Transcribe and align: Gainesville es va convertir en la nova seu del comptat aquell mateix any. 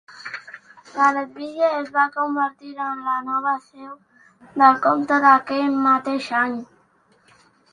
Gainesville 0.93 1.67
es 1.81 1.91
va 1.97 2.05
convertir 2.15 2.71
en 2.85 3.03
la 3.09 3.19
nova 3.27 3.53
seu 3.67 3.93
del 4.63 4.81
comptat 4.87 5.29
aquell 5.35 5.79
mateix 5.91 6.31
any. 6.41 6.57